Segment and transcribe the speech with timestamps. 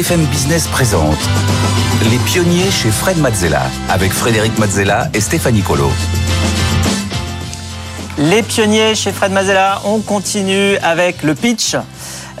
[0.00, 1.18] BFM Business présente
[2.10, 5.90] Les pionniers chez Fred Mazzella avec Frédéric Mazzella et Stéphanie Colo.
[8.16, 11.76] Les pionniers chez Fred Mazzella, on continue avec le pitch.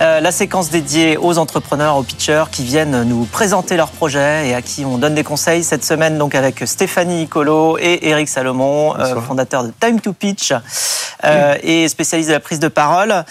[0.00, 4.54] Euh, la séquence dédiée aux entrepreneurs, aux pitchers qui viennent nous présenter leurs projets et
[4.54, 8.98] à qui on donne des conseils cette semaine donc avec Stéphanie Nicolo et Eric Salomon,
[8.98, 10.54] euh, fondateur de Time to Pitch
[11.24, 13.24] euh, et spécialiste de la prise de parole.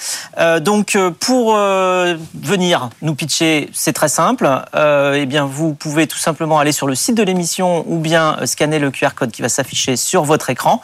[0.61, 4.47] donc pour venir nous pitcher, c'est très simple.
[4.75, 8.77] eh bien vous pouvez tout simplement aller sur le site de l'émission ou bien scanner
[8.77, 10.81] le QR code qui va s'afficher sur votre écran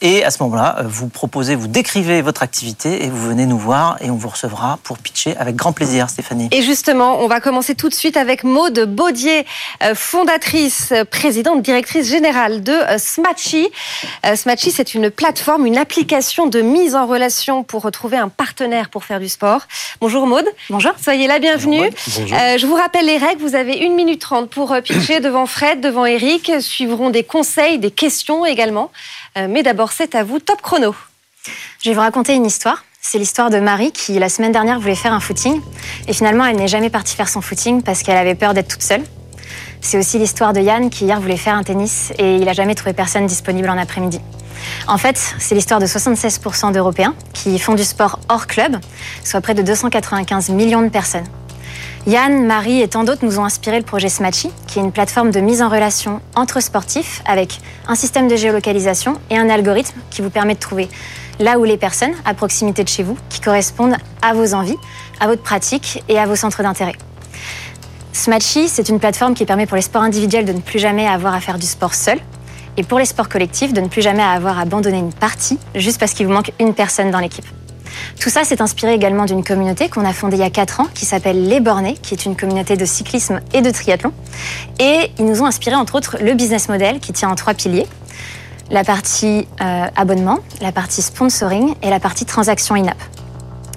[0.00, 3.98] et à ce moment-là vous proposez, vous décrivez votre activité et vous venez nous voir
[4.00, 6.48] et on vous recevra pour pitcher avec grand plaisir, Stéphanie.
[6.52, 9.46] Et justement, on va commencer tout de suite avec Maude Baudier,
[9.82, 13.68] euh, fondatrice, euh, présidente, directrice générale de euh, Smatchy.
[14.34, 19.04] Smatchy, c'est une plateforme, une application de mise en relation pour retrouver un partenaire pour
[19.04, 19.62] faire du sport.
[20.00, 20.46] Bonjour Maude.
[20.70, 20.92] Bonjour.
[21.02, 21.90] Soyez la bienvenue.
[22.18, 22.38] Bonjour.
[22.58, 23.40] je vous rappelle les règles.
[23.40, 26.52] Vous avez une minute trente pour pitcher devant Fred, devant Eric.
[26.60, 28.90] Suivront des conseils, des questions également.
[29.36, 30.38] mais d'abord, c'est à vous.
[30.38, 30.94] Top chrono.
[31.82, 32.84] Je vais vous raconter une histoire.
[33.08, 35.60] C'est l'histoire de Marie qui, la semaine dernière, voulait faire un footing.
[36.08, 38.82] Et finalement, elle n'est jamais partie faire son footing parce qu'elle avait peur d'être toute
[38.82, 39.02] seule.
[39.80, 42.74] C'est aussi l'histoire de Yann qui, hier, voulait faire un tennis et il n'a jamais
[42.74, 44.20] trouvé personne disponible en après-midi.
[44.88, 48.76] En fait, c'est l'histoire de 76% d'Européens qui font du sport hors club,
[49.22, 51.26] soit près de 295 millions de personnes.
[52.08, 55.30] Yann, Marie et tant d'autres nous ont inspiré le projet Smatchy, qui est une plateforme
[55.30, 60.22] de mise en relation entre sportifs avec un système de géolocalisation et un algorithme qui
[60.22, 60.88] vous permet de trouver
[61.38, 64.76] là où les personnes à proximité de chez vous qui correspondent à vos envies,
[65.20, 66.94] à votre pratique et à vos centres d'intérêt.
[68.12, 71.34] Smatchy, c'est une plateforme qui permet pour les sports individuels de ne plus jamais avoir
[71.34, 72.18] à faire du sport seul
[72.76, 75.98] et pour les sports collectifs de ne plus jamais avoir à abandonner une partie juste
[75.98, 77.46] parce qu'il vous manque une personne dans l'équipe.
[78.20, 80.86] Tout ça s'est inspiré également d'une communauté qu'on a fondée il y a 4 ans
[80.94, 84.12] qui s'appelle Les Bornés, qui est une communauté de cyclisme et de triathlon.
[84.80, 87.86] Et ils nous ont inspiré entre autres le business model qui tient en trois piliers
[88.70, 92.96] la partie euh, abonnement, la partie sponsoring et la partie transaction in-app.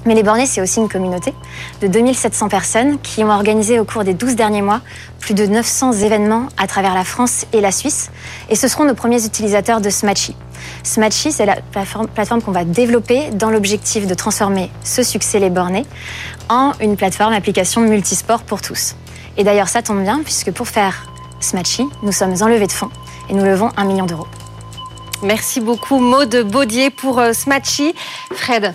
[0.06, 1.34] Mais les bornés, c'est aussi une communauté
[1.82, 4.82] de 2700 personnes qui ont organisé au cours des 12 derniers mois
[5.20, 8.10] plus de 900 événements à travers la France et la Suisse.
[8.50, 10.36] Et ce seront nos premiers utilisateurs de Smatchy.
[10.84, 15.86] Smatchy, c'est la plateforme qu'on va développer dans l'objectif de transformer ce succès les bornés
[16.48, 18.96] en une plateforme application multisport pour tous.
[19.38, 21.12] Et d'ailleurs, ça tombe bien puisque pour faire
[21.42, 22.90] Smatchy, nous sommes enlevés de fonds
[23.30, 24.28] et nous levons un million d'euros.
[25.22, 27.94] Merci beaucoup Maude Baudier pour euh, Smatchy.
[28.32, 28.74] Fred,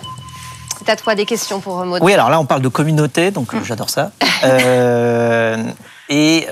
[0.77, 2.03] c'est à toi des questions pour euh, Maude?
[2.03, 3.63] Oui, alors là on parle de communauté, donc euh, mm.
[3.63, 4.11] j'adore ça.
[6.09, 6.47] et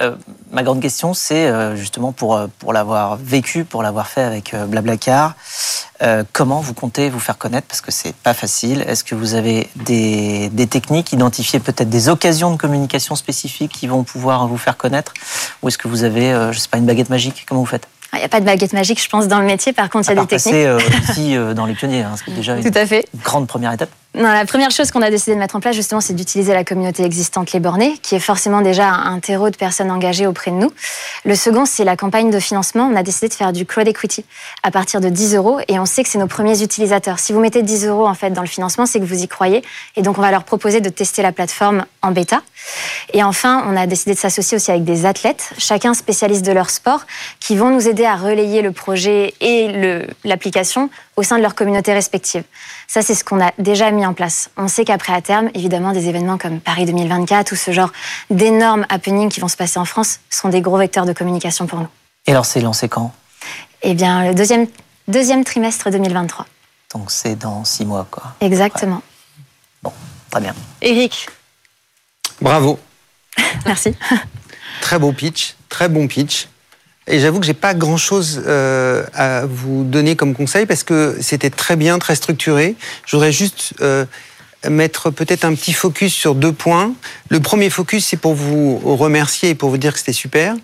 [0.52, 5.36] ma grande question, c'est justement pour, pour l'avoir vécu, pour l'avoir fait avec Blablacar,
[6.32, 7.68] comment vous comptez vous faire connaître?
[7.68, 8.84] Parce que c'est pas facile.
[8.88, 13.86] Est-ce que vous avez des, des techniques, identifier peut-être des occasions de communication spécifiques qui
[13.86, 15.14] vont pouvoir vous faire connaître?
[15.62, 17.46] Ou est-ce que vous avez, je sais pas, une baguette magique?
[17.48, 17.88] Comment vous faites?
[18.14, 19.74] Il n'y a pas de baguette magique, je pense, dans le métier.
[19.74, 20.54] Par contre, il y a des techniques.
[20.56, 20.80] Euh,
[21.10, 23.06] ici, euh, dans les pionniers, hein, c'est déjà Tout à fait.
[23.14, 23.90] une grande première étape.
[24.16, 26.64] Non, la première chose qu'on a décidé de mettre en place, justement, c'est d'utiliser la
[26.64, 30.56] communauté existante Les Bornés, qui est forcément déjà un terreau de personnes engagées auprès de
[30.56, 30.72] nous.
[31.26, 32.88] Le second, c'est la campagne de financement.
[32.94, 34.24] On a décidé de faire du crowd equity
[34.62, 37.18] à partir de 10 euros et on sait que c'est nos premiers utilisateurs.
[37.18, 39.64] Si vous mettez 10 euros, en fait, dans le financement, c'est que vous y croyez.
[39.96, 42.44] Et donc, on va leur proposer de tester la plateforme en bêta.
[43.14, 46.70] Et enfin, on a décidé de s'associer aussi avec des athlètes, chacun spécialiste de leur
[46.70, 47.08] sport,
[47.40, 51.94] qui vont nous aider à relayer le projet et l'application au sein de leur communauté
[51.94, 52.44] respective.
[52.88, 54.50] Ça, c'est ce qu'on a déjà mis en place.
[54.58, 57.92] On sait qu'après, à terme, évidemment, des événements comme Paris 2024 ou ce genre
[58.30, 61.80] d'énormes happenings qui vont se passer en France seront des gros vecteurs de communication pour
[61.80, 61.90] nous.
[62.26, 63.12] Et alors, c'est lancé quand?
[63.82, 64.68] Eh bien, le deuxième,
[65.08, 66.46] deuxième trimestre 2023.
[66.94, 68.36] Donc, c'est dans six mois, quoi.
[68.40, 69.02] Exactement.
[69.82, 69.92] Bon,
[70.30, 70.56] très bien.
[70.82, 71.28] Eric
[72.42, 72.80] Bravo.
[73.66, 73.96] Merci.
[74.82, 76.48] Très beau pitch, très bon pitch.
[77.08, 81.18] Et j'avoue que j'ai pas grand chose euh, à vous donner comme conseil parce que
[81.20, 82.76] c'était très bien, très structuré.
[83.06, 84.06] Je voudrais juste euh,
[84.70, 86.94] mettre peut-être un petit focus sur deux points.
[87.30, 90.56] Le premier focus, c'est pour vous remercier et pour vous dire que c'était super.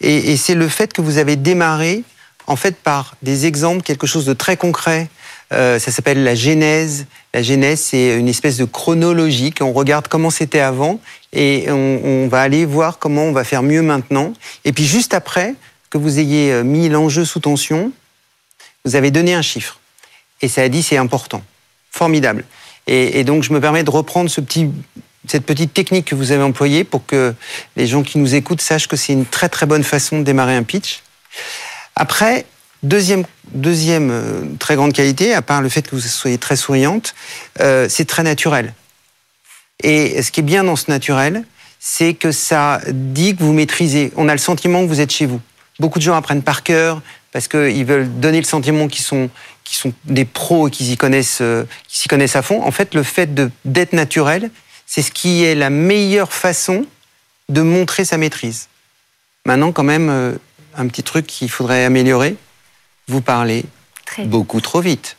[0.00, 2.02] Et, et c'est le fait que vous avez démarré
[2.46, 5.08] en fait par des exemples, quelque chose de très concret.
[5.52, 7.06] Euh, ça s'appelle la genèse.
[7.32, 9.52] La genèse, c'est une espèce de chronologie.
[9.60, 10.98] On regarde comment c'était avant
[11.32, 14.32] et on, on va aller voir comment on va faire mieux maintenant.
[14.64, 15.54] Et puis juste après,
[15.94, 17.92] que vous ayez euh, mis l'enjeu sous tension,
[18.84, 19.78] vous avez donné un chiffre.
[20.42, 21.44] Et ça a dit c'est important.
[21.92, 22.44] Formidable.
[22.88, 27.06] Et, donc je me permets de reprendre cette petite technique que vous avez employée pour
[27.06, 27.32] que
[27.76, 30.56] les gens qui nous écoutent sachent que c'est une très très bonne façon de démarrer
[30.56, 31.02] un pitch.
[31.94, 32.44] Après,
[32.82, 37.14] deuxième, deuxième euh, très grande qualité, à part le fait que vous soyez très souriante,
[37.60, 38.74] euh, c'est très naturel.
[39.84, 41.44] Et ce qui est bien dans ce naturel,
[41.78, 44.12] c'est que ça dit que vous maîtrisez.
[44.16, 45.40] On a le sentiment que vous êtes chez vous.
[45.80, 49.28] Beaucoup de gens apprennent par cœur parce qu'ils veulent donner le sentiment qu'ils sont,
[49.64, 52.62] sont des pros et qu'ils y connaissent, euh, s'y connaissent à fond.
[52.62, 53.34] En fait, le fait
[53.64, 54.50] d'être naturel,
[54.86, 56.86] c'est ce qui est la meilleure façon
[57.48, 58.68] de montrer sa maîtrise.
[59.46, 60.34] Maintenant, quand même, euh,
[60.76, 62.36] un petit truc qu'il faudrait améliorer.
[63.08, 63.64] Vous parlez
[64.06, 65.16] Très beaucoup trop vite.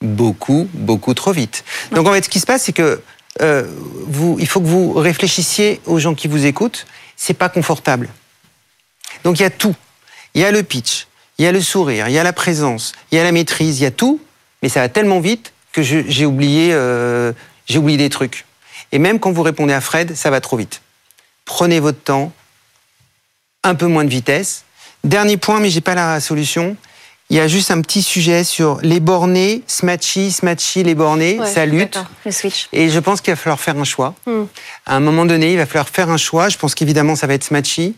[0.00, 1.64] Beaucoup, beaucoup trop vite.
[1.92, 3.00] Donc en fait, ce qui se passe, c'est que
[3.40, 3.64] euh,
[4.06, 6.86] vous, il faut que vous réfléchissiez aux gens qui vous écoutent.
[7.16, 8.08] C'est pas confortable.
[9.24, 9.74] Donc il y a tout.
[10.34, 11.06] Il y a le pitch,
[11.38, 13.80] il y a le sourire, il y a la présence, il y a la maîtrise,
[13.80, 14.20] il y a tout.
[14.62, 17.32] Mais ça va tellement vite que j'ai oublié, euh,
[17.66, 18.44] j'ai oublié des trucs.
[18.92, 20.80] Et même quand vous répondez à Fred, ça va trop vite.
[21.44, 22.32] Prenez votre temps,
[23.62, 24.64] un peu moins de vitesse.
[25.02, 26.76] Dernier point, mais j'ai pas la solution.
[27.30, 31.46] Il y a juste un petit sujet sur les bornés, Smatchy, Smatchy, les bornés, Ouais,
[31.46, 31.98] ça lutte.
[32.24, 32.68] Le switch.
[32.72, 34.14] Et je pense qu'il va falloir faire un choix.
[34.26, 34.44] Hmm.
[34.86, 36.48] À un moment donné, il va falloir faire un choix.
[36.48, 37.96] Je pense qu'évidemment, ça va être Smatchy.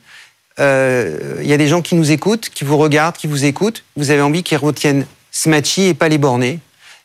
[0.59, 3.85] Euh, Il y a des gens qui nous écoutent, qui vous regardent, qui vous écoutent.
[3.97, 6.61] Vous avez envie qu'ils retiennent Smatchy et pas les bornés.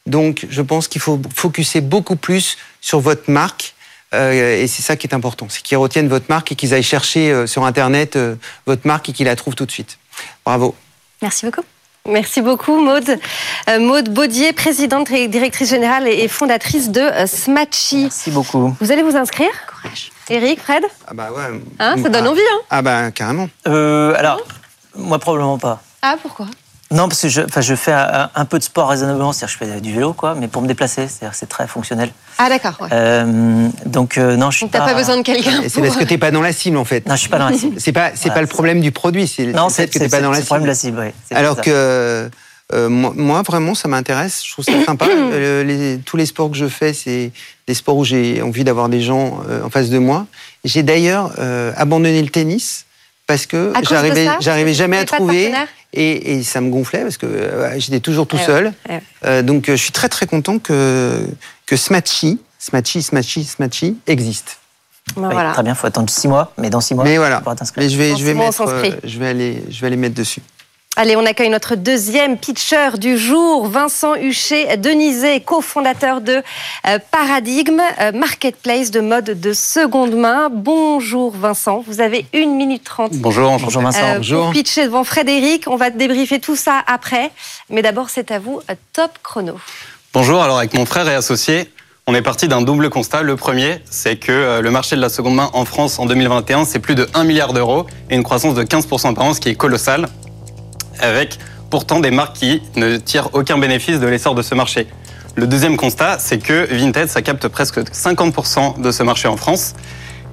[0.06, 3.76] Donc, je pense qu'il faut focuser beaucoup plus sur votre marque.
[4.14, 6.84] Euh, et c'est ça qui est important, c'est qu'ils retiennent votre marque et qu'ils aillent
[6.84, 10.00] chercher euh, sur Internet euh, votre marque et qu'ils la trouvent tout de suite.
[10.46, 10.76] Bravo.
[11.22, 11.64] Merci beaucoup.
[12.10, 13.20] Merci beaucoup, Maude.
[13.70, 18.04] Euh, Maude Baudier, présidente et directrice générale et et fondatrice de euh, Smatchy.
[18.04, 18.76] Merci beaucoup.
[18.82, 19.52] Vous allez vous inscrire?
[19.68, 20.12] Courage.
[20.32, 21.60] Eric, Fred Ah bah ouais.
[21.80, 22.32] Hein, ça donne Ah.
[22.32, 23.50] envie, hein Ah bah carrément.
[23.68, 24.40] Euh, alors,
[24.96, 25.82] moi probablement pas.
[26.02, 26.48] Ah, pourquoi?
[26.90, 29.66] Non, parce que je, enfin, je fais un, un peu de sport raisonnablement, c'est-à-dire que
[29.66, 32.12] je fais du vélo, quoi, mais pour me déplacer, c'est-à-dire que c'est très fonctionnel.
[32.38, 32.76] Ah, d'accord.
[32.82, 32.90] Ouais.
[32.92, 34.88] Euh, donc euh, non, je suis Donc, t'as pas.
[34.88, 35.62] pas besoin de quelqu'un.
[35.64, 37.06] C'est pour- parce que t'es pas dans la cible en fait.
[37.08, 37.80] Non, je suis pas dans la cible.
[37.80, 40.00] C'est pas c'est Voilà, pas le problème du produit, c'est Non, le c'est fait que
[40.00, 40.98] t'es pas c'est- dans la c'est le problème de cible.
[40.98, 41.38] la cible, oui.
[41.38, 42.30] Alors que
[42.74, 45.08] euh, moi, moi, vraiment ça m'intéresse, je trouve ça sympa.
[45.10, 47.32] Euh, les- tous les sports que je fais, c'est
[47.68, 50.26] des sports où j'ai envie d'avoir des gens euh, en face de moi.
[50.64, 52.86] J'ai d'ailleurs euh, abandonné le tennis
[53.28, 55.52] parce que j'arrivais ça j'arrivais Vous jamais à trouver
[55.94, 58.74] et, et ça me gonflait parce que euh, j'étais toujours tout Eh ouais, seul.
[58.90, 59.02] eh ouais.
[59.26, 61.26] Euh, donc euh, je suis très très content que
[61.66, 64.58] que Smatchy, Smatchy, Smatchy, Smatchy existe.
[65.16, 65.52] Ben, Oui, voilà.
[65.54, 67.42] Très bien, faut attendre six mois, mais dans six mois, Mais tu voilà.
[67.42, 67.84] pourras t'inscrire.
[67.84, 70.14] Mais je vais, Dans je vais mettre, euh, je vais aller, je vais aller mettre
[70.16, 70.42] dessus.
[70.98, 76.44] Allez, on accueille notre deuxième pitcher du jour, Vincent Huchet Denizé, cofondateur de
[76.86, 80.50] euh, Paradigme, euh, marketplace de mode de seconde main.
[80.52, 83.14] Bonjour Vincent, vous avez une minute trente.
[83.14, 83.64] Bonjour, enchanté.
[83.64, 84.04] Bonjour Vincent.
[84.04, 84.44] euh, bonjour.
[84.44, 85.64] pour pitcher devant Frédéric.
[85.68, 87.32] On va débriefer tout ça après.
[87.70, 88.60] Mais d'abord, c'est à vous,
[88.92, 89.54] top chrono.
[90.14, 91.72] Bonjour, alors avec mon frère et associé,
[92.06, 93.22] on est parti d'un double constat.
[93.22, 96.80] Le premier, c'est que le marché de la seconde main en France en 2021, c'est
[96.80, 99.56] plus de 1 milliard d'euros et une croissance de 15% par an, ce qui est
[99.56, 100.08] colossal,
[101.02, 101.38] avec
[101.70, 104.88] pourtant des marques qui ne tirent aucun bénéfice de l'essor de ce marché.
[105.36, 109.74] Le deuxième constat, c'est que Vinted, ça capte presque 50% de ce marché en France.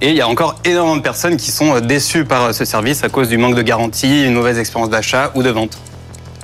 [0.01, 3.09] Et il y a encore énormément de personnes qui sont déçues par ce service à
[3.09, 5.77] cause du manque de garantie, une mauvaise expérience d'achat ou de vente.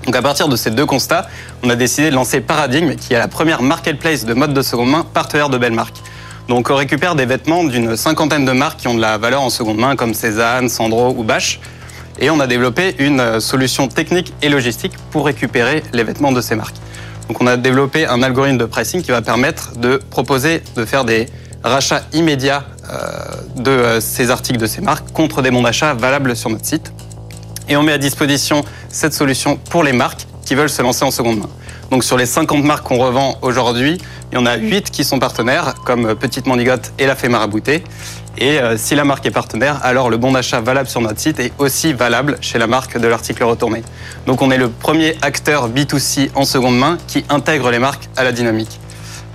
[0.06, 1.28] Donc à partir de ces deux constats,
[1.64, 4.90] on a décidé de lancer Paradigme, qui est la première marketplace de mode de seconde
[4.90, 5.98] main partenaire de belles marques.
[6.48, 9.50] Donc on récupère des vêtements d'une cinquantaine de marques qui ont de la valeur en
[9.50, 11.60] seconde main, comme Cézanne, Sandro ou Bache.
[12.20, 16.42] Et on a développé une euh, solution technique et logistique pour récupérer les vêtements de
[16.42, 16.76] ces marques.
[17.28, 21.06] Donc on a développé un algorithme de pricing qui va permettre de proposer de faire
[21.06, 21.28] des
[21.64, 22.98] rachats immédiats euh,
[23.56, 26.94] de euh, ces articles de ces marques contre des bons d'achat valables sur notre site.
[27.68, 31.12] Et on met à disposition cette solution pour les marques qui veulent se lancer en
[31.12, 31.50] seconde main.
[31.92, 34.00] Donc sur les 50 marques qu'on revend aujourd'hui,
[34.32, 37.30] il y en a 8 qui sont partenaires, comme euh, Petite Mandigote et La Fée
[37.30, 37.84] Marabouté.
[38.38, 41.40] Et euh, si la marque est partenaire, alors le bon d'achat valable sur notre site
[41.40, 43.84] est aussi valable chez la marque de l'article retourné.
[44.26, 48.24] Donc on est le premier acteur B2C en seconde main qui intègre les marques à
[48.24, 48.80] la dynamique.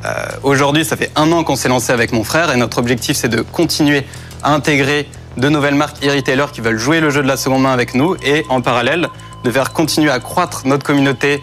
[0.05, 3.17] Euh, Aujourd'hui, ça fait un an qu'on s'est lancé avec mon frère et notre objectif,
[3.17, 4.05] c'est de continuer
[4.43, 7.73] à intégrer de nouvelles marques e-retailers qui veulent jouer le jeu de la seconde main
[7.73, 9.09] avec nous et en parallèle
[9.45, 11.41] de faire continuer à croître notre communauté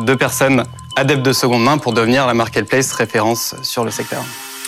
[0.00, 0.64] de personnes
[0.96, 4.22] adeptes de seconde main pour devenir la marketplace référence sur le secteur.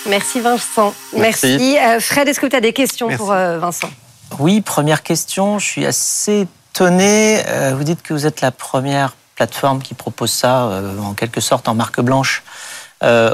[0.09, 0.95] Merci Vincent.
[1.17, 1.47] Merci.
[1.59, 1.79] Merci.
[1.79, 3.19] Euh, Fred, est-ce que tu as des questions Merci.
[3.23, 3.91] pour euh, Vincent?
[4.39, 5.59] Oui, première question.
[5.59, 7.43] Je suis assez étonné.
[7.49, 10.69] Euh, Vous dites que vous êtes la première plateforme qui propose ça,
[11.03, 12.43] en quelque sorte, en marque blanche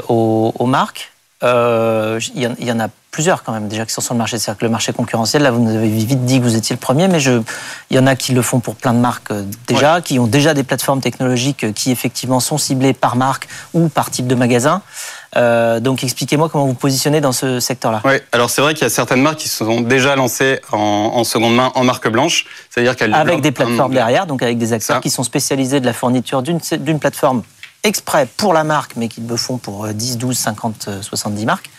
[0.07, 1.11] aux, marques.
[1.41, 1.47] Il
[2.35, 4.37] y, en- il y en a plusieurs quand même déjà qui sont sur le marché.
[4.37, 6.79] C'est-à-dire que le marché concurrentiel, là, vous nous avez vite dit que vous étiez le
[6.79, 7.41] premier, mais je,
[7.89, 10.27] il y en a qui le font pour plein de marques euh, déjà, qui ont
[10.27, 14.35] déjà des plateformes technologiques euh, qui effectivement sont ciblées par marque ou par type de
[14.35, 14.81] magasin.
[15.37, 18.01] Euh, donc expliquez-moi comment vous positionnez dans ce secteur-là.
[18.03, 20.77] Oui, alors c'est vrai qu'il y a certaines marques qui se sont déjà lancées en,
[20.77, 24.73] en seconde main en marque blanche, c'est-à-dire qu'elles Avec des plateformes derrière, donc avec des
[24.73, 25.01] acteurs Ça.
[25.01, 27.43] qui sont spécialisés de la fourniture d'une plateforme
[27.83, 31.45] exprès pour la marque, mais qui le font pour euh, 10, 12, 50, euh, 70
[31.45, 31.69] marques.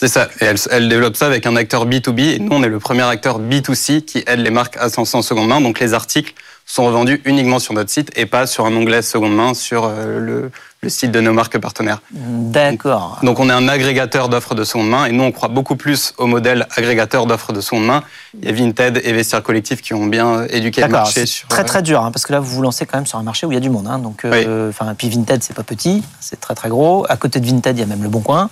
[0.00, 0.30] C'est ça.
[0.40, 2.36] Et elle, elle, développe ça avec un acteur B2B.
[2.36, 5.14] Et nous, on est le premier acteur B2C qui aide les marques à se lancer
[5.14, 5.60] en seconde main.
[5.60, 6.32] Donc, les articles
[6.64, 10.18] sont revendus uniquement sur notre site et pas sur un onglet seconde main sur euh,
[10.18, 10.50] le,
[10.82, 12.00] le site de nos marques partenaires.
[12.12, 13.18] D'accord.
[13.22, 16.14] Donc on est un agrégateur d'offres de seconde main et nous on croit beaucoup plus
[16.16, 18.02] au modèle agrégateur d'offres de seconde main.
[18.40, 21.62] Il y a Vinted et Vestiaire Collectif qui ont bien éduqué le marché sur très
[21.62, 23.46] euh, très dur hein, parce que là vous vous lancez quand même sur un marché
[23.46, 23.86] où il y a du monde.
[23.88, 27.04] Hein, donc, euh, enfin, puis Vinted c'est pas petit, c'est très très gros.
[27.10, 28.48] À côté de Vinted il y a même le Bon Coin.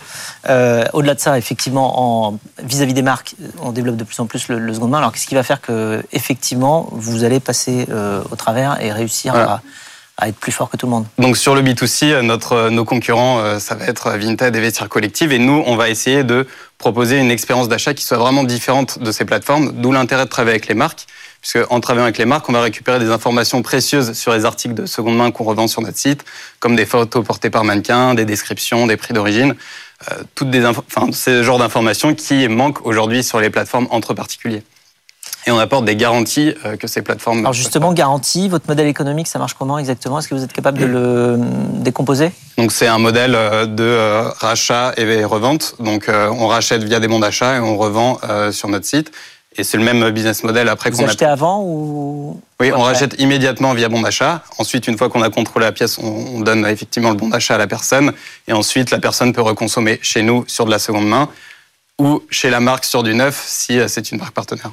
[0.50, 4.48] Euh, Au-delà de ça, effectivement, en vis-à-vis des marques, on développe de plus en plus
[4.48, 4.98] le, le seconde main.
[4.98, 9.32] Alors qu'est-ce qui va faire que effectivement vous allez passer euh, au travers et réussir
[9.32, 9.52] Voilà.
[9.52, 9.60] à,
[10.18, 12.70] à être plus fort que tout le monde Donc sur le B2C, euh, notre, euh,
[12.70, 15.32] nos concurrents, euh, ça va être Vinted et Vestiaire Collective.
[15.32, 16.46] Et nous, on va essayer de
[16.76, 20.56] proposer une expérience d'achat qui soit vraiment différente de ces plateformes, d'où l'intérêt de travailler
[20.56, 21.06] avec les marques.
[21.40, 24.74] Puisque en travaillant avec les marques, on va récupérer des informations précieuses sur les articles
[24.74, 26.24] de seconde main qu'on revend sur notre site,
[26.58, 29.54] comme des photos portées par mannequin, des descriptions, des prix d'origine,
[30.34, 34.64] toutes des enfin, ce genre d'informations qui manquent aujourd'hui sur les plateformes entre particuliers.
[35.48, 37.38] Et on apporte des garanties euh, que ces plateformes.
[37.38, 40.18] Alors justement, garantie, votre modèle économique, ça marche comment exactement?
[40.18, 41.38] Est-ce que vous êtes capable de le
[41.76, 42.32] décomposer?
[42.58, 45.74] Donc c'est un modèle euh, de euh, rachat et revente.
[45.80, 49.10] Donc euh, on rachète via des bons d'achat et on revend euh, sur notre site.
[49.56, 51.06] Et c'est le même business model après qu'on a.
[51.06, 54.42] achetez avant ou Oui, on rachète immédiatement via bon d'achat.
[54.58, 57.54] Ensuite, une fois qu'on a contrôlé la pièce, on, on donne effectivement le bon d'achat
[57.54, 58.12] à la personne.
[58.48, 61.30] Et ensuite, la personne peut reconsommer chez nous sur de la seconde main
[61.98, 64.72] ou chez la marque sur du neuf si euh, c'est une marque partenaire.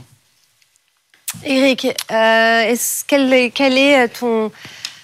[1.44, 4.52] Eric, euh, est-ce- quel, est, quel est ton,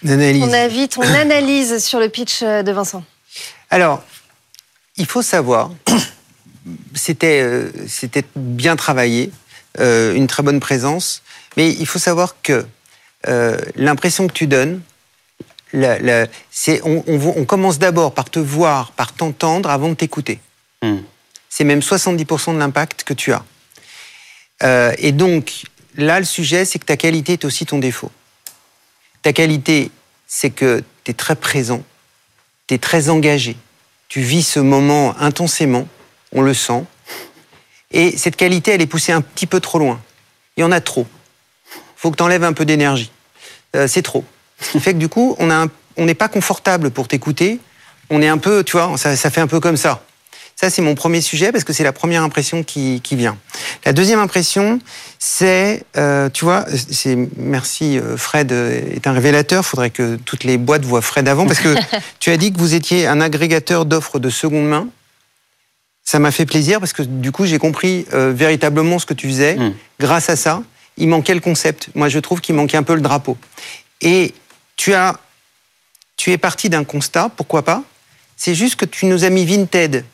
[0.03, 0.41] L'analyse.
[0.41, 3.03] ton avis, ton analyse sur le pitch de Vincent?
[3.69, 4.03] Alors,
[4.97, 5.71] il faut savoir,
[6.95, 9.31] c'était euh, c'était bien travaillé,
[9.79, 11.21] euh, une très bonne présence,
[11.57, 12.65] mais il faut savoir que
[13.27, 14.81] euh, l'impression que tu donnes,
[15.73, 19.93] la- la- c'est on, on on commence d'abord par te voir, par t'entendre avant de
[19.93, 20.39] t'écouter.
[20.81, 20.97] Hmm.
[21.49, 23.43] C'est même 70% de l'impact que tu as.
[24.63, 25.63] Euh, et donc,
[25.95, 28.11] là, le sujet, c'est que ta qualité est aussi ton défaut.
[29.21, 29.91] Ta qualité,
[30.27, 31.83] c'est que tu es très présent,
[32.67, 33.55] tu es très engagé,
[34.07, 35.87] tu vis ce moment intensément,
[36.31, 36.83] on le sent.
[37.91, 40.01] Et cette qualité, elle est poussée un petit peu trop loin.
[40.57, 41.05] Il y en a trop.
[41.95, 43.11] faut que tu enlèves un peu d'énergie.
[43.75, 44.23] Euh, c'est trop.
[44.59, 47.59] Ce qui fait que du coup, on n'est pas confortable pour t'écouter.
[48.09, 50.03] On est un peu, tu vois, ça, ça fait un peu comme ça.
[50.61, 53.35] Ça, c'est mon premier sujet parce que c'est la première impression qui, qui vient.
[53.83, 54.77] La deuxième impression,
[55.17, 59.65] c'est, euh, tu vois, c'est merci euh, Fred euh, est un révélateur.
[59.65, 61.73] Faudrait que toutes les boîtes voient Fred avant parce que
[62.19, 64.87] tu as dit que vous étiez un agrégateur d'offres de seconde main.
[66.03, 69.29] Ça m'a fait plaisir parce que du coup, j'ai compris euh, véritablement ce que tu
[69.29, 69.55] faisais.
[69.55, 69.73] Mm.
[69.99, 70.61] Grâce à ça,
[70.95, 71.89] il manquait le concept.
[71.95, 73.35] Moi, je trouve qu'il manquait un peu le drapeau.
[74.01, 74.35] Et
[74.75, 75.17] tu as,
[76.17, 77.81] tu es parti d'un constat, pourquoi pas?
[78.37, 80.05] C'est juste que tu nous as mis Vinted.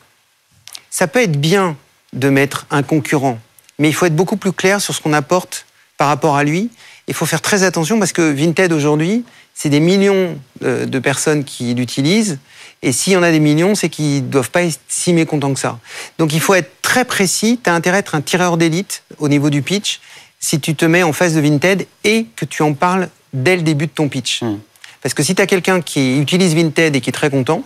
[0.90, 1.76] Ça peut être bien
[2.12, 3.38] de mettre un concurrent,
[3.78, 5.66] mais il faut être beaucoup plus clair sur ce qu'on apporte
[5.96, 6.70] par rapport à lui.
[7.06, 11.44] Il faut faire très attention parce que Vinted aujourd'hui, c'est des millions euh, de personnes
[11.44, 12.38] qui l'utilisent.
[12.82, 15.52] Et s'il y en a des millions, c'est qu'ils ne doivent pas être si mécontents
[15.52, 15.80] que ça.
[16.18, 17.58] Donc il faut être très précis.
[17.62, 20.00] Tu as intérêt à être un tireur d'élite au niveau du pitch
[20.38, 23.62] si tu te mets en face de Vinted et que tu en parles dès le
[23.62, 24.42] début de ton pitch.
[24.42, 24.58] Mm.
[25.02, 27.64] Parce que si tu as quelqu'un qui utilise Vinted et qui est très content,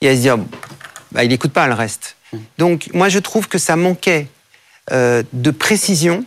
[0.00, 0.38] il va se dire,
[1.12, 2.16] bah, il n'écoute pas le reste.
[2.58, 4.26] Donc moi je trouve que ça manquait
[4.92, 6.24] euh, de précision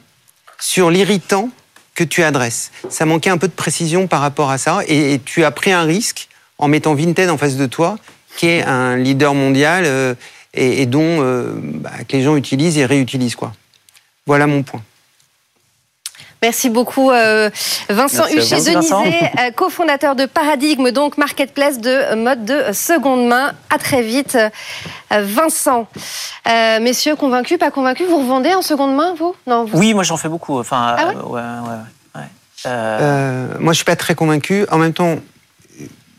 [0.59, 1.49] sur l'irritant
[1.95, 2.71] que tu adresses.
[2.89, 5.83] Ça manquait un peu de précision par rapport à ça et, tu as pris un
[5.83, 7.97] risque en mettant Vinted en face de toi,
[8.37, 10.15] qui est un leader mondial euh,
[10.53, 13.53] et, et dont euh, bah, que les gens utilisent et réutilisent quoi.
[14.25, 14.81] Voilà mon point.
[16.43, 17.51] Merci beaucoup euh,
[17.87, 18.37] Vincent Merci à vous.
[18.39, 19.03] Huchet Merci, Vincent.
[19.03, 23.53] Denizet, euh, cofondateur de Paradigme, donc marketplace de mode de seconde main.
[23.69, 25.87] À très vite, euh, Vincent.
[26.49, 29.35] Euh, messieurs, convaincus, pas convaincus Vous revendez en seconde main, vous?
[29.45, 29.65] Non.
[29.65, 30.57] vous- Oui, moi j'en fais beaucoup.
[30.59, 31.15] Enfin, Ah ouais?
[31.15, 31.75] euh, ouais, ouais,
[32.15, 32.21] ouais.
[32.65, 34.65] Euh, Euh, moi je suis pas très convaincu.
[34.71, 35.17] En même temps,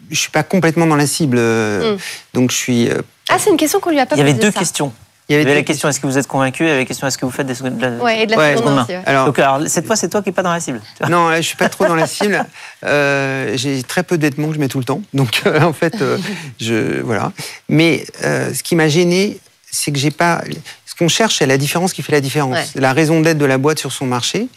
[0.09, 1.99] je suis pas complètement dans la cible, euh, Mm.
[2.35, 2.89] donc je suis.
[3.29, 4.59] Ah, c'est une question qu'on lui a pas il y avait posée, deux ça.
[4.61, 4.93] questions.
[5.33, 6.73] Il y Il y avait la question est-ce que vous êtes convaincu et il y
[6.73, 7.79] avait la question est-ce que vous faites des secondes.
[7.79, 8.83] de la- Ouais, et de la Ouais, seconde main main.
[8.85, 8.93] aussi.
[8.93, 9.03] ouais.
[9.07, 10.81] Alors, Donc alors, cette fois c'est toi qui n'es pas dans la cible.
[11.09, 12.45] Non, je suis pas trop dans la cible.
[12.85, 15.03] Euh, j'ai très peu de vêtements que je mets tout le temps.
[15.15, 16.19] Donc, euh, en fait, euh,
[16.61, 17.31] je, voilà.
[17.69, 19.39] Mais euh, ce qui m'a gêné,
[19.71, 20.43] c'est que j'ai pas.
[20.85, 22.57] Ce qu'on cherche, c'est la différence qui fait la différence.
[22.57, 22.81] Ouais.
[22.81, 24.49] La raison d'être de la boîte sur son marché.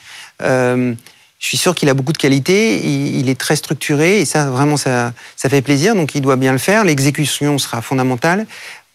[0.41, 0.93] Euh,
[1.37, 4.49] je suis sûr qu'il a beaucoup de qualité, il, il est très structuré et ça,
[4.49, 5.93] vraiment, ça, ça fait plaisir.
[5.93, 6.83] Donc, il doit bien le faire.
[6.83, 8.47] L'exécution sera fondamentale.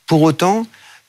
[0.07, 0.67] Pour autant,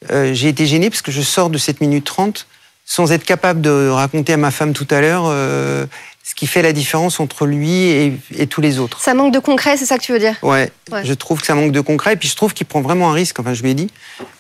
[0.10, 2.48] euh, j'ai été gêné parce que je sors de 7 minutes 30
[2.86, 5.86] sans être capable de raconter à ma femme tout à l'heure euh,
[6.24, 9.00] ce qui fait la différence entre lui et, et tous les autres.
[9.02, 10.36] Ça manque de concret, c'est ça que tu veux dire?
[10.42, 11.04] Ouais, Ouais.
[11.06, 12.14] je trouve que ça manque de concret.
[12.14, 13.40] Et puis je trouve qu'il prend vraiment un risque.
[13.40, 13.88] Enfin, je lui ai dit,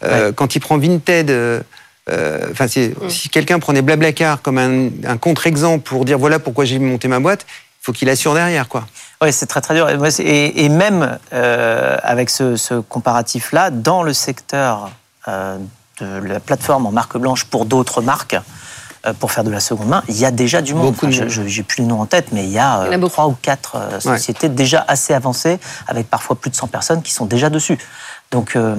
[0.03, 1.62] euh, quand il prend Vinted, euh,
[2.10, 3.10] euh, enfin, Mm.
[3.10, 7.20] si quelqu'un prenait Blablacar comme un, un contre-exemple pour dire voilà pourquoi j'ai monté ma
[7.20, 8.86] boîte, il faut qu'il assure derrière, quoi.
[9.24, 9.88] Oui, c'est très très dur.
[10.20, 14.88] Et, même euh, avec ce, ce comparatif-là, dans le secteur euh,
[15.27, 18.35] de la plateforme en marque blanche pour d'autres marques,
[19.05, 20.91] euh, pour faire de la seconde main, il y a déjà du monde.
[20.93, 21.29] Beaucoup de je- monde.
[21.29, 23.09] je- J'ai plus les noms en tête, mais il y a, euh, Il y a
[23.09, 27.11] trois ou quatre euh, sociétés déjà assez avancées, avec parfois plus de 100 personnes qui
[27.11, 27.77] sont déjà dessus.
[28.31, 28.75] Donc, euh,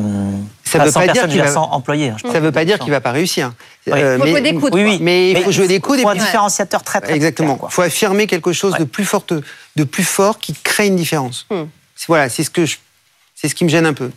[0.65, 2.11] Ça enfin, veut 100 pas dire qu'il va- 100 employés.
[2.11, 3.53] hein, Ça ne veut pas dire qu'il va pas réussir.
[3.87, 3.93] Oui.
[4.01, 4.75] Euh, Faut mais- jouer des coudes.
[4.75, 4.99] Oui, oui.
[5.03, 7.59] Mais il faut jouer des coudes et faut un différenciateur très, très Exactement.
[7.63, 9.35] Il faut affirmer quelque chose de plus forte,
[9.77, 11.47] de plus fort qui crée une différence.
[11.51, 11.65] Hmm.
[12.09, 12.79] Voilà, c'est ce que je,
[13.35, 14.11] c'est ce qui me gêne un peu.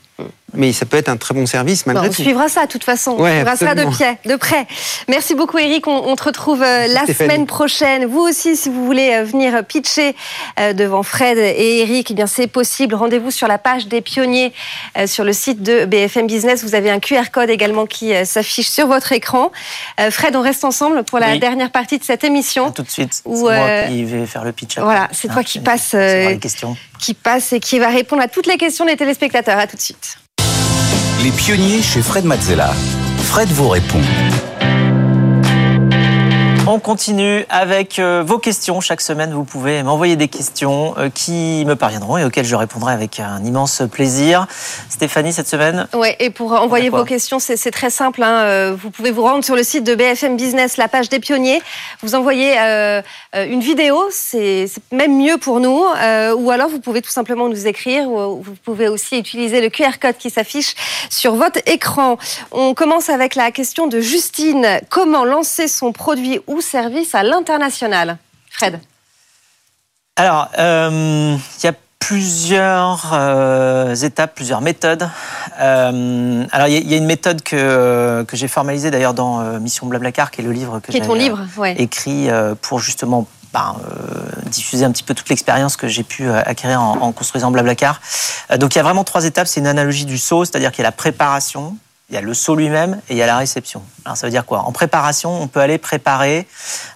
[0.57, 2.21] Mais ça peut être un très bon service Bon, malgré on tout.
[2.21, 3.17] suivra ça de toute façon.
[3.19, 3.91] On suivra ça de, absolument.
[4.21, 4.65] pied, de près.
[5.09, 5.85] Merci beaucoup Eric.
[5.87, 7.29] On, on te retrouve euh, la Stéphanie.
[7.31, 8.05] semaine prochaine.
[8.05, 10.15] Vous aussi, si vous voulez euh, venir pitcher
[10.61, 12.95] euh, devant Fred et Eric, eh bien c'est possible.
[12.95, 14.53] Rendez-vous sur la page des pionniers
[15.05, 16.63] sur le site de BFM Business.
[16.63, 19.51] Vous avez un QR code également qui s'affiche sur votre écran.
[20.11, 21.39] Fred, on reste ensemble pour la Oui.
[21.39, 23.13] dernière partie de cette émission À tout de suite.
[23.13, 24.77] C'est moi euh, qui vais faire le pitch.
[24.77, 24.85] après.
[24.85, 26.77] voilà, c'est toi Hein, qui c'est- passes, c'est euh, les questions.
[26.99, 29.59] Qui passe et qui va répondre à toutes les questions des téléspectateurs.
[29.59, 30.17] À tout de suite.
[31.23, 32.73] Les pionniers chez Fred Mazzella.
[33.23, 34.01] Fred vous répond.
[36.67, 38.81] On continue avec euh, vos questions.
[38.81, 42.91] Chaque semaine, vous pouvez m'envoyer des questions euh, qui me parviendront et auxquelles je répondrai
[42.91, 44.47] avec un immense plaisir.
[44.89, 48.23] Stéphanie, cette semaine, Ouais, et pour envoyer vos questions, c'est très simple.
[48.23, 48.45] hein.
[48.45, 51.61] Euh, Vous pouvez vous rendre sur le site de BFM Business, la page des pionniers.
[52.01, 53.01] Vous envoyez euh,
[53.35, 55.83] une vidéo, c'est c'est même mieux pour nous.
[56.01, 58.07] Euh, ou alors, vous pouvez tout simplement nous écrire.
[58.09, 60.73] Ou vous pouvez aussi utiliser le QR code qui s'affiche
[61.11, 62.17] sur votre écran.
[62.51, 64.79] On commence avec la question de Justine.
[64.89, 68.17] Comment lancer son produit ou service à l'international
[68.49, 68.79] Fred
[70.15, 75.09] Alors, euh, il y a plusieurs euh, étapes, plusieurs méthodes.
[75.59, 79.13] Euh, alors, il y, a- il y a une méthode que, que j'ai formalisée d'ailleurs
[79.15, 80.91] dans euh, Mission Blablacar, qui est le livre que
[81.57, 81.71] ouais.
[81.71, 86.03] euh, écrit euh, pour justement ben, euh, diffuser un petit peu toute l'expérience que j'ai
[86.03, 87.99] pu euh, acquérir en, en construisant Blablacar.
[88.51, 89.47] Euh, donc, il y a vraiment trois étapes.
[89.47, 91.75] C'est une analogie du saut, c'est-à-dire qu'il y a la préparation,
[92.09, 93.81] il y a le saut lui-même et il y a la réception.
[94.05, 94.59] Alors, ça veut dire quoi?
[94.59, 96.47] En préparation, on peut aller préparer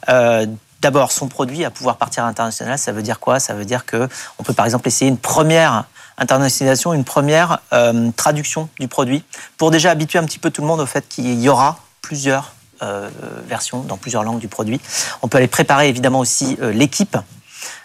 [0.08, 0.46] euh,
[0.82, 2.78] d'abord son produit à pouvoir partir à l'international.
[2.78, 3.40] Ça veut dire quoi?
[3.40, 5.86] Ça veut dire que on peut par exemple essayer une première
[6.18, 9.24] internationalisation, une première euh, traduction du produit
[9.58, 12.54] pour déjà habituer un petit peu tout le monde au fait qu'il y aura plusieurs
[12.82, 13.10] euh,
[13.48, 14.80] versions dans plusieurs langues du produit.
[15.22, 17.18] On peut aller préparer évidemment aussi l'équipe,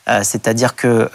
[0.07, 1.09] c'est-à-dire que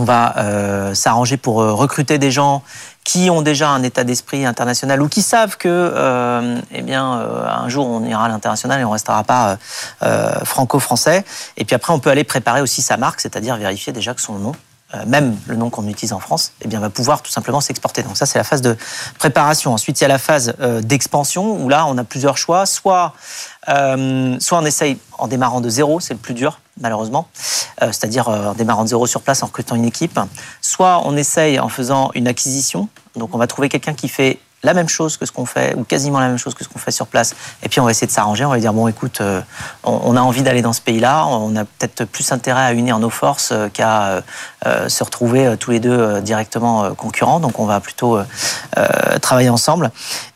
[0.00, 2.62] on va euh, s'arranger pour euh, recruter des gens
[3.04, 7.68] qui ont déjà un état d'esprit international ou qui savent que, euh, eh bien, un
[7.68, 9.56] jour on ira à l'international et on restera pas
[10.44, 11.24] franco-français.
[11.56, 14.34] Et puis après, on peut aller préparer aussi sa marque, c'est-à-dire vérifier déjà que son
[14.34, 14.52] nom,
[15.06, 18.02] même le nom qu'on utilise en France, eh bien, va pouvoir tout simplement s'exporter.
[18.02, 18.76] Donc ça, c'est la phase de
[19.18, 19.72] préparation.
[19.72, 22.66] Ensuite, il y a la phase euh, d'expansion où là, on a plusieurs choix.
[22.66, 23.14] Soit,
[23.68, 27.28] euh, soit on essaye en démarrant de zéro, c'est le plus dur, malheureusement,
[27.82, 30.18] euh, c'est-à-dire euh, en démarrant de zéro sur place en recrutant une équipe.
[30.60, 32.88] Soit on essaye en faisant une acquisition.
[33.16, 35.84] Donc on va trouver quelqu'un qui fait la même chose que ce qu'on fait, ou
[35.84, 37.34] quasiment la même chose que ce qu'on fait sur place.
[37.62, 39.40] Et puis on va essayer de s'arranger, on va dire, bon écoute, euh,
[39.84, 43.10] on, a envie d'aller dans ce pays-là, on a peut-être plus intérêt à unir nos
[43.10, 44.22] forces euh, qu'à
[44.66, 48.18] euh, se retrouver tous les deux directement concurrents, donc on va plutôt
[49.22, 49.90] travailler ensemble.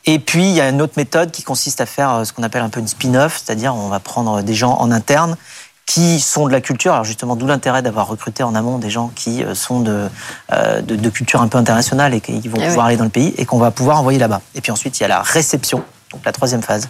[0.06, 2.62] Et puis il y a une autre méthode qui consiste à faire ce qu'on appelle
[2.62, 5.36] un peu une spin-off, c'est-à-dire on va prendre des gens en interne
[5.86, 6.92] qui sont de la culture.
[6.92, 10.08] Alors justement, d'où l'intérêt d'avoir recruté en amont des gens qui euh, sont de,
[10.52, 13.10] euh, de, de culture un peu internationale et qui vont Eh pouvoir aller dans le
[13.10, 14.40] pays et qu'on va pouvoir envoyer là-bas.
[14.54, 16.88] Et puis ensuite, il y a la réception, donc la troisième phase,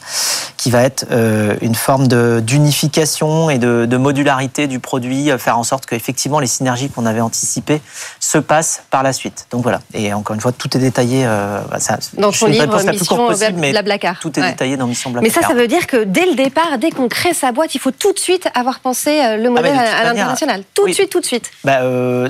[0.58, 5.58] qui va être euh, une forme d'unification et de, de modularité du produit, euh, faire
[5.58, 7.80] en sorte qu'effectivement les synergies qu'on avait anticipées
[8.20, 9.46] se passent par la suite.
[9.50, 9.80] Donc voilà.
[9.94, 11.24] Et encore une fois, tout est détaillé.
[11.26, 14.18] euh, bah, ça, Dans une livre, la plus Mission courte possible, mais Blablacar.
[14.20, 14.50] tout est Ouais.
[14.50, 15.42] détaillé dans Mission Mais Blablacar.
[15.42, 17.90] ça, ça veut dire que dès le départ, dès qu'on crée sa boîte, il faut
[17.92, 20.62] tout de suite avoir pensé euh, le modèle Ah, de toute à, l'international.
[20.74, 20.90] Tout oui.
[20.90, 21.50] de suite, tout de suite.
[21.64, 22.28] bah, euh,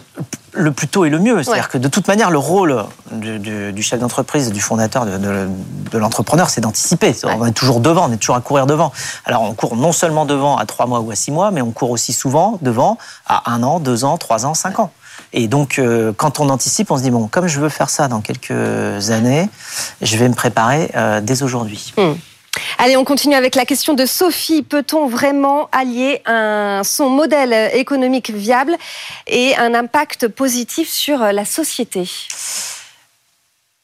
[0.54, 1.42] le plus tôt est le mieux.
[1.42, 1.68] C'est-à-dire Ouais.
[1.72, 5.48] que de toute manière, le rôle du, du- du chef d'entreprise, du fondateur, de, de-
[5.90, 7.14] de l'entrepreneur, c'est d'anticiper.
[7.24, 8.92] On est toujours devant, on est toujours à courir devant.
[9.24, 11.70] Alors on court non seulement devant à trois mois ou à six mois, mais on
[11.72, 14.90] court aussi souvent devant à un an, deux ans, trois ans, cinq ans.
[15.32, 18.06] Et donc, euh, quand on anticipe, on se dit, bon, comme je veux faire ça
[18.08, 19.48] dans quelques années,
[20.02, 21.92] je vais me préparer euh, dès aujourd'hui.
[22.78, 24.62] Allez, on continue avec la question de Sophie.
[24.62, 28.76] Peut-on vraiment allier un, son modèle économique viable
[29.26, 32.08] et un impact positif sur la société?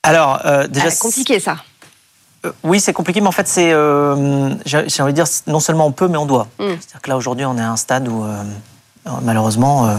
[0.02, 1.56] Alors, euh, déjà, Ah, Compliqué ça.
[2.46, 5.87] Euh, oui, c'est compliqué, mais en fait, c'est, euh, j'ai envie de dire, non seulement
[5.87, 6.48] on peut, mais on doit.
[6.59, 6.68] Mm.
[6.80, 8.42] C'est-à-dire que là, aujourd'hui, on est à un stade où, euh,
[9.22, 9.96] malheureusement, euh,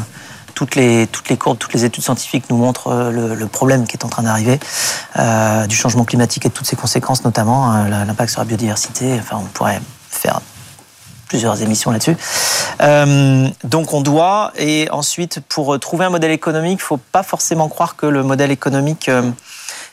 [0.61, 3.97] toutes les, toutes les courbes, toutes les études scientifiques nous montrent euh, le, problème qui
[3.97, 4.59] est en train d'arriver,
[5.17, 9.17] euh, du changement climatique et de toutes ses conséquences, notamment la- l'impact sur la biodiversité.
[9.19, 10.39] Enfin, on pourrait faire
[11.27, 12.15] plusieurs émissions là-dessus.
[12.79, 17.67] Euh, donc on doit, et ensuite pour trouver un modèle économique, il faut pas forcément
[17.67, 19.09] croire que le modèle économique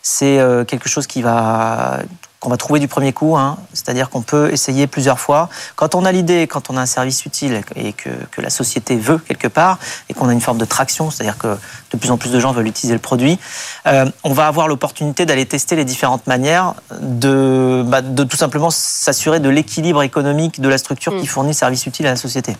[0.02, 2.00] c'est quelque chose qui va
[2.40, 3.58] qu'on va trouver du premier coup, hein.
[3.72, 5.48] c'est-à-dire qu'on peut essayer plusieurs fois.
[5.74, 8.94] Quand on a l'idée, quand on a un service utile et que, que la société
[8.96, 11.56] veut quelque part, et qu'on a une forme de traction, c'est-à-dire que
[11.92, 13.40] de plus en plus de gens veulent utiliser le produit,
[13.86, 18.70] euh, on va avoir l'opportunité d'aller tester les différentes manières de, bah, de tout simplement
[18.70, 21.20] s'assurer de l'équilibre économique de la structure Mm.
[21.20, 22.56] qui fournit le service utile à la société.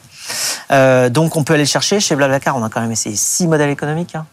[0.70, 2.56] Euh, donc on peut aller le chercher chez Blablacar.
[2.56, 4.14] On a quand même essayé six modèles économiques.
[4.14, 4.26] hein.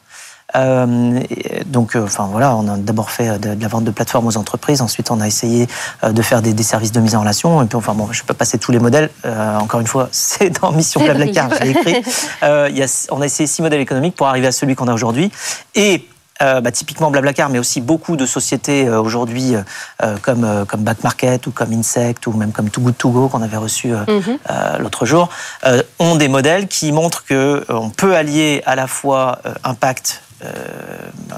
[0.55, 1.19] Euh,
[1.65, 4.37] donc, euh, enfin voilà, on a d'abord fait de, de la vente de plateformes aux
[4.37, 4.81] entreprises.
[4.81, 5.67] Ensuite, on a essayé
[6.03, 7.61] euh, de faire des, des services de mise en relation.
[7.61, 9.09] Et puis, enfin bon, je peux passer tous les modèles.
[9.25, 12.01] Euh, encore une fois, c'est dans Mission Blablacar, j'ai écrit.
[12.43, 14.87] Euh, il y a, on a essayé six modèles économiques pour arriver à celui qu'on
[14.87, 15.31] a aujourd'hui.
[15.75, 16.07] Et
[16.41, 19.55] euh, bah, typiquement Blablacar, mais aussi beaucoup de sociétés euh, aujourd'hui
[20.03, 23.09] euh, comme, euh, comme Back Market ou comme Insect ou même comme Too Good To
[23.09, 24.37] Go qu'on avait reçu euh, Mhm.
[24.49, 25.29] euh, l'autre jour,
[25.65, 29.53] euh, ont des modèles qui montrent que euh, on peut allier à la fois euh,
[29.63, 30.24] impact, euh,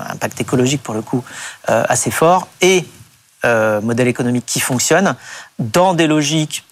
[0.10, 1.24] impact écologique pour le coup
[1.70, 2.86] euh, assez fort et
[3.46, 5.16] euh, modèle économique qui fonctionne
[5.60, 6.66] dans des logiques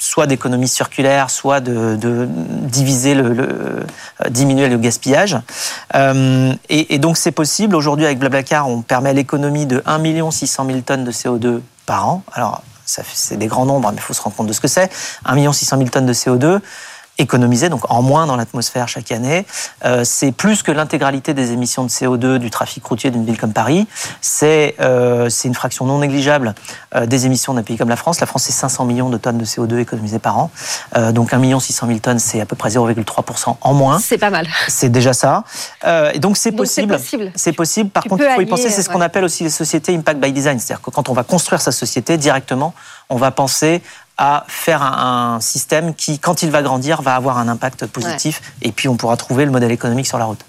[0.00, 1.96] soit d'économie circulaire, soit de,
[2.28, 3.84] diviser le, euh,
[4.28, 5.38] diminuer le gaspillage.
[5.94, 7.76] Euh, et, et donc c'est possible.
[7.76, 12.24] Aujourd'hui avec Blablacar, on permet l'économie de 1 600 000 tonnes de CO2 par an.
[12.32, 14.90] Alors c'est des grands nombres, mais il faut se rendre compte de ce que c'est.
[15.24, 16.60] 1 600 000 tonnes de CO2
[17.18, 19.46] économisées, donc en moins dans l'atmosphère chaque année.
[19.84, 23.52] Euh, c'est plus que l'intégralité des émissions de CO2 du trafic routier d'une ville comme
[23.52, 23.86] Paris.
[24.20, 26.54] C'est euh, c'est une fraction non négligeable
[26.94, 28.20] euh, des émissions d'un pays comme la France.
[28.20, 30.50] La France, c'est 500 millions de tonnes de CO2 économisées par an.
[30.96, 33.98] Euh, donc 1 600 000 tonnes, c'est à peu près 0,3% en moins.
[33.98, 34.46] C'est pas mal.
[34.68, 35.44] C'est déjà ça.
[35.84, 36.94] Euh, et donc c'est possible.
[36.94, 37.32] possible.
[37.34, 37.90] C'est possible.
[37.90, 38.70] Par Tu contre, il faut y penser.
[38.70, 40.58] C'est ce qu'on appelle aussi les sociétés impact by design.
[40.58, 42.74] C'est-à-dire que quand on va construire sa société directement,
[43.10, 43.82] on va penser
[44.18, 48.42] à faire un, un système qui, quand il va grandir, va avoir un impact positif.
[48.62, 50.40] Et puis on pourra trouver le modèle économique sur la route.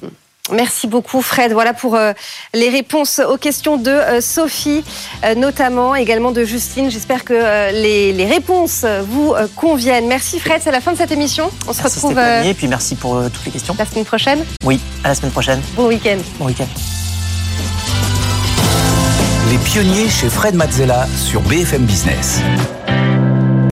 [0.51, 1.51] Merci beaucoup Fred.
[1.53, 2.11] Voilà pour euh,
[2.55, 4.83] les réponses aux questions de euh, Sophie,
[5.23, 6.89] euh, notamment également de Justine.
[6.89, 10.07] J'espère que euh, les, les réponses vous euh, conviennent.
[10.07, 11.51] Merci Fred, c'est la fin de cette émission.
[11.67, 13.75] On se Merci retrouve euh, Et puis merci pour euh, toutes les questions.
[13.77, 14.43] la semaine prochaine.
[14.63, 15.61] Oui, à la semaine prochaine.
[15.75, 16.17] Bon week-end.
[16.39, 16.65] Bon week-end.
[19.51, 22.39] Les pionniers chez Fred Mazzella sur BFM Business.